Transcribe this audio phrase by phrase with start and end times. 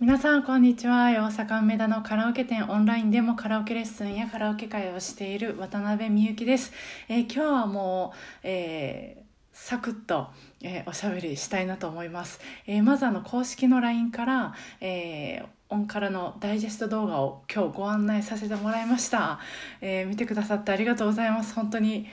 [0.00, 1.06] 皆さんこんにちは。
[1.06, 6.72] 大阪梅田のカラオケ店オンラインでもカラオケレッスンやカラオケ会をしている渡辺美幸です、
[7.08, 10.28] えー、今日はもう、えー、サクッと、
[10.62, 12.38] えー、おしゃべりしたいなと思います、
[12.68, 19.40] えまずあの公式の LINE から、えオンカラのダイジェスト動画を今日ご案内させてもらいました、
[19.80, 21.54] え見てくださってありがとうございます。
[21.54, 22.06] 本当に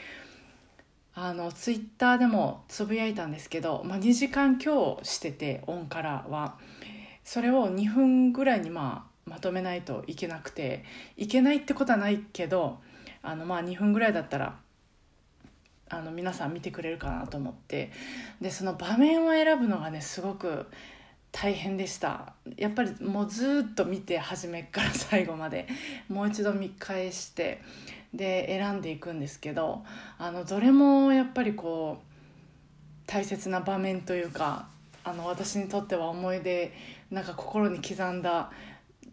[1.13, 6.55] あのツイッターでもつぶやいたんですけど、まあ、2時間今日しててオンカラは。
[7.25, 10.85] それを2分ぐらいにまあまとめないといけなくて
[11.17, 12.77] いけないってことはないけど
[13.21, 14.55] あのまあ2分ぐらいだったら
[15.89, 17.91] あの皆さん見てくれるかなと思って。
[18.41, 20.65] でその場面を選ぶのがねすごく
[21.31, 22.33] 大変でした。
[22.57, 25.67] やっぱりもうずっと見て初めから 最後まで。
[26.09, 27.61] もう一度見返して
[28.13, 29.83] で選んでいくんですけど
[30.17, 34.67] あのどれもやっぱりこう大切な場面というか
[35.05, 36.73] あの私にとっては思い出
[37.11, 38.51] なんか心に刻んだ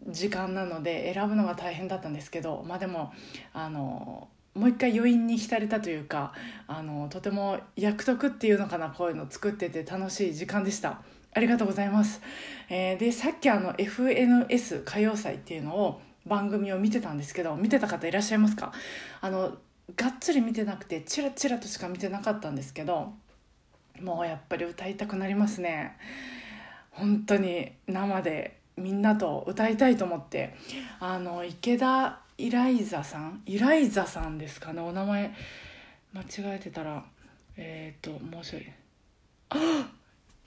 [0.07, 3.13] 時間なので選ぶのが大変だったんですけどまあでも
[3.53, 6.33] あのもう一回余韻に浸れたというか
[6.67, 11.01] あのとても役得っていうのかなこういうの作ってて楽しい時間でした。
[11.35, 12.21] ありがとうございます、
[12.69, 18.71] えー、でさっきあの FNS 歌謡祭っていうのを番組を見てたんですけど見てた方いらっしゃいますか？
[19.19, 19.57] あの
[19.95, 23.13] がっつり見てなくてチラチラとしか見てなかったんですけど
[24.03, 25.97] もうやっぱり歌いたくなりますね。
[26.91, 30.53] 本当に生でみんなと歌いたいと思って。
[30.99, 33.41] あの池田イライザさん？
[33.45, 34.81] イライザさんですかね？
[34.81, 35.33] お名前。
[36.13, 37.03] 間違えてたら
[37.55, 38.67] えっ、ー、ともうちょい。
[39.49, 39.89] あ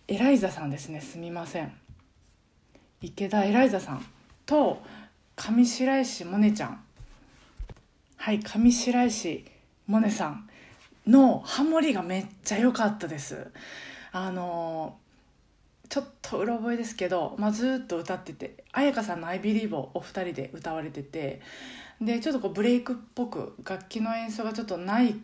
[0.07, 1.01] エライザさんですね。
[1.01, 1.73] すみません。
[3.01, 4.07] 池田エライザさん。
[4.45, 4.83] と
[5.35, 6.85] 上白石萌音ちゃん。
[8.17, 9.45] はい上白石
[9.87, 10.49] 萌音さん。
[11.07, 13.51] のハモリがめっちゃ良かったです。
[14.13, 14.99] あの
[15.89, 21.41] ちょっとうろ覚えですけど、まあ、ずっと歌ってて彩香さんの「IBelieve」をお二人で歌われてて
[22.01, 25.15] でちょっとこうブレイクっぽく楽器の演奏がちょっとない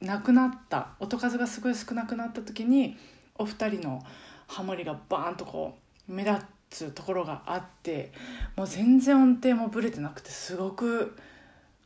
[0.00, 2.96] なくなった音数がすごい少なくなった時に
[3.36, 4.02] お二人の
[4.46, 8.12] ハモリがバーンとこう目立つところがあって
[8.56, 11.16] もう全然音程もブレてなくてすごく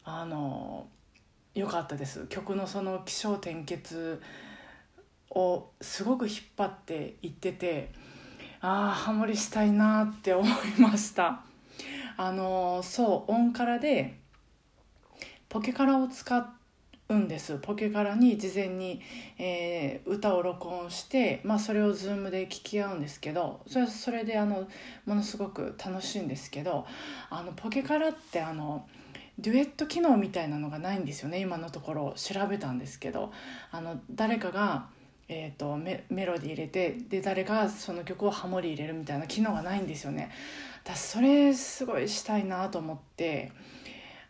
[0.05, 0.87] あの
[1.57, 2.27] 良かったです。
[2.29, 4.21] 曲のその起承転結
[5.31, 7.91] をすごく引っ張っていってて
[8.61, 11.41] ああハモリしたいなって思いました。
[12.19, 14.19] あのそうオンカラで
[15.49, 16.55] ポケカラを使
[17.09, 17.57] うんです。
[17.63, 19.01] ポケカラに事前に、
[19.39, 24.69] えー、歌を録音して、まあ、それを Zoom で聞き合うんですけどそれそれであの
[25.07, 26.85] ものすごく楽しいんですけど
[27.31, 28.87] あのポケカラってあの
[29.39, 32.15] デュエット機能みたいなのがないんですよね今のところ。
[32.17, 33.33] 調べたんですけど。
[33.71, 34.89] あの誰かが、
[35.29, 40.31] えーと、メメロディー入れてで誰かがその曲をハモリ入れるみたいな機能がないんですよね。
[40.85, 43.53] 私それすごいしたいなと思って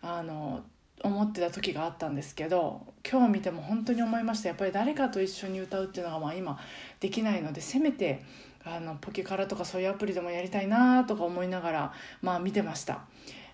[0.01, 0.65] あの
[1.03, 4.49] 思ってた時があったんですけど今日見ても本当に思いました。
[4.49, 6.59] やっぱり誰かと一緒に歌うっていうのがまあ今
[6.99, 8.23] できないのでせめて
[8.65, 13.05] あのポケカラとかそういうアプリでもやりたいなとか思いながらまあ見てました。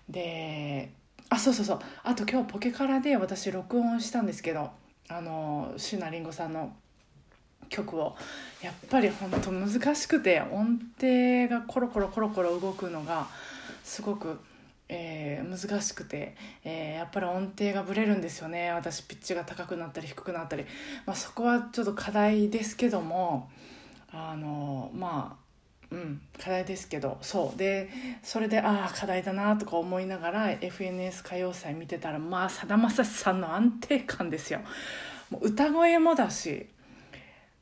[0.09, 0.91] で
[1.33, 1.79] あそうそうそう。
[2.03, 4.69] あと今日ポケカラで私録音したんですけど
[5.09, 6.75] あの椎名林檎さんの
[7.69, 8.15] 曲を。
[8.61, 13.27] やっぱり本当難しくて音程がコロコロコロコロ動くのが
[13.83, 14.39] すごく、
[14.87, 18.71] えー、難しくて、えー、やっぱり音程がぶれるんですよね。
[18.71, 20.65] 私ピッチが高くなったり低くなったり、
[21.07, 23.49] まあ、そこはちょっと課題ですけども
[24.11, 25.42] あのまあ
[25.93, 27.57] うん、課題ですけどそう。
[27.57, 27.87] で
[28.23, 34.61] それでああ課題だなとか思いながら FNS 歌謡祭見てたらまあさだまさしさんの安定感ですよ。
[35.29, 36.65] もう歌声もだし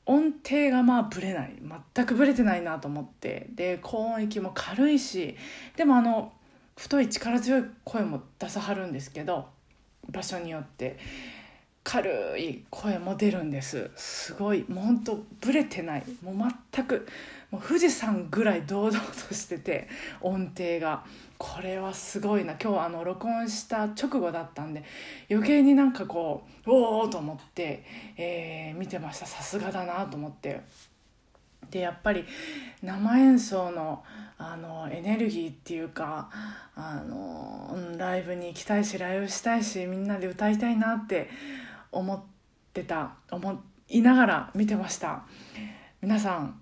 [0.06, 1.58] 音程がまあぶれない。
[1.94, 3.47] 全くぶれてないなと思って。
[3.53, 5.36] で高音域も軽いし
[5.75, 6.31] でもあの
[6.78, 9.50] 太い力強い声も出さはるんですけど
[10.09, 10.98] 場所によって。
[11.84, 13.90] 軽い声も出るんです。
[13.96, 16.03] すごいもうほんとブレてない。
[16.22, 17.08] もう全く
[17.50, 19.00] もう富士山ぐらい堂々
[19.30, 19.88] としてて
[20.22, 21.04] 音程が。
[21.42, 22.54] これはすごいな。
[22.62, 24.83] 今日あの録音した直後だったんで
[25.28, 27.83] 余計になんかこうおおと思って、
[28.16, 29.25] えー、見てました。
[29.25, 30.62] さすがだなと思って。
[31.72, 32.25] でやっぱり
[32.83, 34.04] 生演奏の
[34.38, 36.30] あのエネルギーっていうか
[36.75, 41.30] あのライブに行きたいしライブしたいしみんなで歌いたいなって
[41.92, 42.24] 思っ
[42.74, 45.24] てた思いながら見てました。
[46.02, 46.62] 皆さん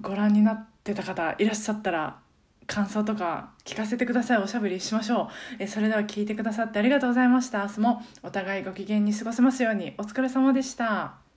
[0.00, 2.18] ご覧になってた方いらっしゃったら
[2.66, 4.38] 感想とか聞かせてください。
[4.38, 5.28] おしゃべりしましょう。
[5.58, 7.62] えそれでは聞いてくださってありがとうございました。
[7.64, 9.94] 明日もお互いご機嫌に過ごせますように。
[9.98, 11.29] お疲れ様でした。